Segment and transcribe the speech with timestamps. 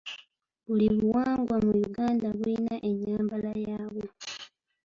[0.65, 4.07] Buli buwangwa mu Uganda buyina enyambala yabwo.